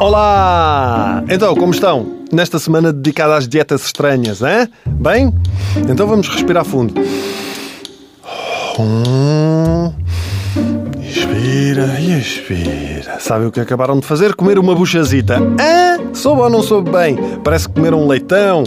Olá! 0.00 1.24
Então, 1.28 1.56
como 1.56 1.72
estão? 1.72 2.18
Nesta 2.32 2.58
semana 2.58 2.92
dedicada 2.92 3.36
às 3.36 3.48
dietas 3.48 3.84
estranhas, 3.84 4.40
hein? 4.42 4.68
Bem? 4.86 5.34
Então 5.88 6.06
vamos 6.06 6.28
respirar 6.28 6.64
fundo. 6.64 6.94
Um, 8.78 9.92
Inspira 11.00 11.98
e 11.98 12.18
expira. 12.18 13.18
Sabe 13.18 13.46
o 13.46 13.50
que 13.50 13.58
acabaram 13.58 13.98
de 13.98 14.06
fazer? 14.06 14.34
Comer 14.34 14.58
uma 14.58 14.74
buchazita. 14.74 15.38
Ah, 15.58 15.98
soube 16.14 16.42
ou 16.42 16.50
não 16.50 16.62
soube 16.62 16.90
bem? 16.90 17.16
Parece 17.42 17.68
que 17.68 17.74
comeram 17.74 18.02
um 18.02 18.06
leitão. 18.06 18.62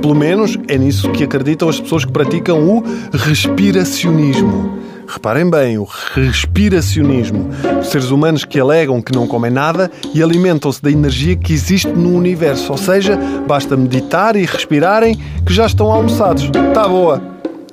Pelo 0.00 0.14
menos 0.14 0.56
é 0.68 0.78
nisso 0.78 1.10
que 1.10 1.24
acreditam 1.24 1.68
as 1.68 1.80
pessoas 1.80 2.04
que 2.04 2.12
praticam 2.12 2.60
o 2.62 2.84
respiracionismo. 3.12 4.85
Reparem 5.08 5.48
bem, 5.48 5.78
o 5.78 5.84
respiracionismo. 5.84 7.50
Seres 7.82 8.10
humanos 8.10 8.44
que 8.44 8.58
alegam 8.58 9.00
que 9.00 9.12
não 9.12 9.26
comem 9.26 9.50
nada 9.50 9.90
e 10.14 10.22
alimentam-se 10.22 10.82
da 10.82 10.90
energia 10.90 11.36
que 11.36 11.52
existe 11.52 11.88
no 11.88 12.14
universo. 12.14 12.72
Ou 12.72 12.78
seja, 12.78 13.16
basta 13.46 13.76
meditar 13.76 14.36
e 14.36 14.44
respirarem 14.44 15.16
que 15.46 15.54
já 15.54 15.66
estão 15.66 15.90
almoçados. 15.90 16.50
Tá 16.74 16.88
boa. 16.88 17.22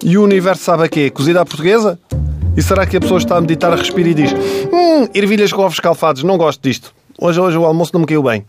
E 0.04 0.18
o 0.18 0.24
universo 0.24 0.64
sabe 0.64 0.84
a 0.84 0.88
quê? 0.88 1.10
Cozida 1.10 1.42
à 1.42 1.46
portuguesa? 1.46 2.00
E 2.56 2.62
será 2.62 2.86
que 2.86 2.98
a 2.98 3.02
pessoa 3.02 3.18
está 3.18 3.38
a 3.38 3.42
meditar, 3.42 3.74
a 3.74 3.76
respira 3.76 4.10
e 4.10 4.14
diz 4.14 4.32
Hum, 4.72 5.08
ervilhas 5.14 5.52
com 5.52 5.62
ovos 5.62 5.80
calfados, 5.80 6.24
não 6.24 6.38
gosto 6.38 6.62
disto. 6.62 6.94
Hoje, 7.20 7.40
hoje 7.40 7.58
o 7.58 7.66
almoço 7.66 7.92
não 7.94 8.02
me 8.02 8.06
caiu 8.06 8.22
bem. 8.22 8.46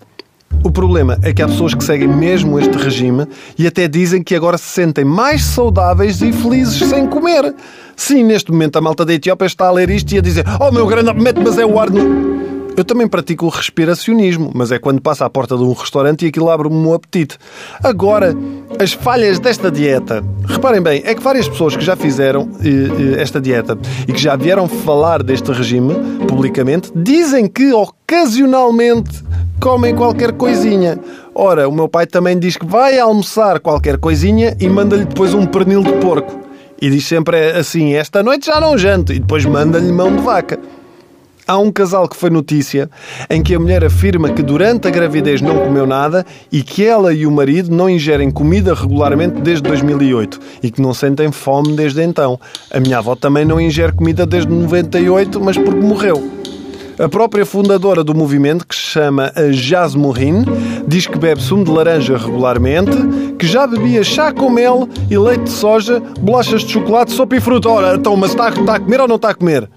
O 0.64 0.70
problema 0.70 1.18
é 1.22 1.30
que 1.30 1.42
há 1.42 1.46
pessoas 1.46 1.74
que 1.74 1.84
seguem 1.84 2.08
mesmo 2.08 2.58
este 2.58 2.78
regime 2.78 3.26
e 3.58 3.66
até 3.66 3.86
dizem 3.86 4.22
que 4.22 4.34
agora 4.34 4.56
se 4.56 4.64
sentem 4.64 5.04
mais 5.04 5.44
saudáveis 5.44 6.22
e 6.22 6.32
felizes 6.32 6.88
sem 6.88 7.06
comer. 7.06 7.54
Sim, 7.94 8.24
neste 8.24 8.50
momento 8.50 8.76
a 8.76 8.80
malta 8.80 9.04
da 9.04 9.12
Etiópia 9.12 9.44
está 9.44 9.66
a 9.66 9.70
ler 9.70 9.90
isto 9.90 10.10
e 10.12 10.18
a 10.18 10.22
dizer 10.22 10.46
Oh 10.58 10.72
meu 10.72 10.86
grande 10.86 11.12
mete, 11.12 11.38
mas 11.38 11.58
é 11.58 11.66
o 11.66 11.78
ar 11.78 11.90
no... 11.90 12.34
Eu 12.76 12.84
também 12.84 13.06
pratico 13.06 13.44
o 13.46 13.50
respiracionismo, 13.50 14.50
mas 14.54 14.72
é 14.72 14.78
quando 14.78 15.00
passo 15.02 15.22
à 15.22 15.30
porta 15.30 15.54
de 15.54 15.62
um 15.62 15.72
restaurante 15.72 16.24
e 16.24 16.28
aquilo 16.28 16.50
abre-me 16.50 16.74
um 16.74 16.92
apetite. 16.92 17.38
Agora, 17.82 18.34
as 18.80 18.92
falhas 18.92 19.38
desta 19.38 19.70
dieta. 19.70 20.24
Reparem 20.44 20.82
bem, 20.82 21.02
é 21.04 21.14
que 21.14 21.22
várias 21.22 21.48
pessoas 21.48 21.76
que 21.76 21.84
já 21.84 21.94
fizeram 21.94 22.50
eh, 22.64 23.16
eh, 23.18 23.22
esta 23.22 23.40
dieta 23.40 23.78
e 24.08 24.12
que 24.12 24.20
já 24.20 24.34
vieram 24.34 24.66
falar 24.66 25.22
deste 25.22 25.52
regime 25.52 25.94
publicamente 26.26 26.90
dizem 26.96 27.46
que 27.46 27.72
ocasionalmente 27.72 29.23
comem 29.64 29.96
qualquer 29.96 30.32
coisinha. 30.32 31.00
Ora, 31.34 31.66
o 31.66 31.72
meu 31.72 31.88
pai 31.88 32.06
também 32.06 32.38
diz 32.38 32.54
que 32.54 32.66
vai 32.66 32.98
almoçar 32.98 33.58
qualquer 33.60 33.96
coisinha 33.96 34.54
e 34.60 34.68
manda-lhe 34.68 35.06
depois 35.06 35.32
um 35.32 35.46
pernil 35.46 35.82
de 35.82 35.90
porco. 35.94 36.38
E 36.78 36.90
diz 36.90 37.06
sempre 37.06 37.52
assim: 37.52 37.94
Esta 37.94 38.22
noite 38.22 38.44
já 38.44 38.60
não 38.60 38.76
janto. 38.76 39.10
E 39.10 39.18
depois 39.18 39.46
manda-lhe 39.46 39.90
mão 39.90 40.14
de 40.14 40.22
vaca. 40.22 40.60
Há 41.48 41.56
um 41.58 41.72
casal 41.72 42.06
que 42.06 42.16
foi 42.16 42.28
notícia 42.28 42.90
em 43.30 43.42
que 43.42 43.54
a 43.54 43.58
mulher 43.58 43.82
afirma 43.82 44.30
que 44.30 44.42
durante 44.42 44.86
a 44.86 44.90
gravidez 44.90 45.40
não 45.40 45.58
comeu 45.58 45.86
nada 45.86 46.26
e 46.52 46.62
que 46.62 46.84
ela 46.84 47.14
e 47.14 47.26
o 47.26 47.30
marido 47.30 47.74
não 47.74 47.88
ingerem 47.88 48.30
comida 48.30 48.74
regularmente 48.74 49.40
desde 49.40 49.62
2008 49.62 50.40
e 50.62 50.70
que 50.70 50.82
não 50.82 50.92
sentem 50.92 51.32
fome 51.32 51.74
desde 51.74 52.02
então. 52.02 52.38
A 52.70 52.78
minha 52.78 52.98
avó 52.98 53.16
também 53.16 53.46
não 53.46 53.58
ingere 53.58 53.92
comida 53.92 54.26
desde 54.26 54.52
98, 54.52 55.40
mas 55.40 55.56
porque 55.56 55.80
morreu. 55.80 56.33
A 56.96 57.08
própria 57.08 57.44
fundadora 57.44 58.04
do 58.04 58.14
movimento, 58.14 58.64
que 58.64 58.74
se 58.74 58.82
chama 58.82 59.32
Jasmurin, 59.50 60.44
diz 60.86 61.08
que 61.08 61.18
bebe 61.18 61.42
sumo 61.42 61.64
de 61.64 61.70
laranja 61.70 62.16
regularmente, 62.16 63.34
que 63.36 63.46
já 63.46 63.66
bebia 63.66 64.04
chá 64.04 64.32
com 64.32 64.48
mel 64.48 64.88
e 65.10 65.18
leite 65.18 65.44
de 65.44 65.50
soja, 65.50 66.00
bolachas 66.20 66.62
de 66.62 66.72
chocolate, 66.72 67.12
sopa 67.12 67.34
e 67.34 67.40
fruta. 67.40 67.68
Ora, 67.68 67.96
então, 67.96 68.16
mas 68.16 68.30
está, 68.30 68.48
está 68.48 68.76
a 68.76 68.80
comer 68.80 69.00
ou 69.00 69.08
não 69.08 69.16
está 69.16 69.30
a 69.30 69.34
comer? 69.34 69.68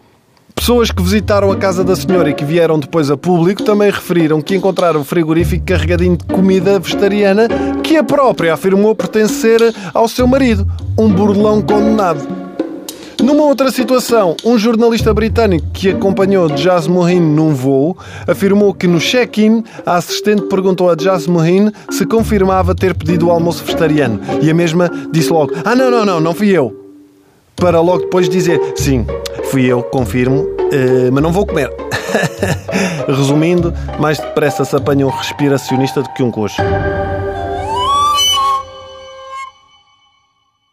Pessoas 0.54 0.92
que 0.92 1.02
visitaram 1.02 1.52
a 1.52 1.56
casa 1.56 1.84
da 1.84 1.96
senhora 1.96 2.30
e 2.30 2.34
que 2.34 2.46
vieram 2.46 2.80
depois 2.80 3.10
a 3.10 3.18
público 3.18 3.64
também 3.64 3.90
referiram 3.90 4.42
que 4.42 4.56
encontraram 4.56 5.02
o 5.02 5.04
frigorífico 5.04 5.66
carregadinho 5.66 6.18
de 6.18 6.26
comida 6.26 6.80
vegetariana 6.80 7.48
que 7.84 7.98
a 7.98 8.04
própria 8.04 8.54
afirmou 8.54 8.94
pertencer 8.94 9.60
ao 9.94 10.08
seu 10.08 10.28
marido, 10.28 10.68
um 10.98 11.10
burlão 11.10 11.62
condenado. 11.62 12.37
Numa 13.24 13.44
outra 13.44 13.72
situação, 13.72 14.36
um 14.46 14.58
jornalista 14.58 15.14
britânico 15.14 15.68
que 15.74 15.90
acompanhou 15.90 16.56
Jasmine 16.56 17.20
num 17.20 17.54
voo 17.54 17.98
afirmou 18.28 18.74
que 18.74 18.88
no 18.88 19.00
check-in 19.00 19.64
a 19.86 19.96
assistente 19.96 20.44
perguntou 20.44 20.90
a 20.90 20.96
Jasmine 20.98 21.72
se 21.90 22.06
confirmava 22.06 22.76
ter 22.76 22.94
pedido 22.94 23.28
o 23.28 23.32
almoço 23.32 23.64
vegetariano 23.66 24.20
e 24.42 24.50
a 24.50 24.54
mesma 24.54 24.90
disse 25.12 25.32
logo: 25.32 25.54
Ah, 25.66 25.76
não, 25.76 25.90
não, 25.90 26.06
não, 26.06 26.20
não 26.20 26.34
fui 26.34 26.50
eu. 26.50 26.86
Para 27.56 27.82
logo 27.82 28.04
depois 28.04 28.30
dizer: 28.30 28.62
Sim, 28.76 29.06
fui 29.46 29.66
eu, 29.66 29.82
confirmo, 29.82 30.42
uh, 30.42 31.12
mas 31.12 31.24
não 31.24 31.32
vou 31.32 31.46
comer. 31.46 31.72
Resumindo, 33.08 33.74
mais 34.00 34.20
depressa 34.20 34.64
se 34.64 34.76
apanha 34.76 35.08
um 35.08 35.10
respiracionista 35.10 36.04
do 36.04 36.10
que 36.10 36.22
um 36.22 36.30
coxo. 36.30 36.62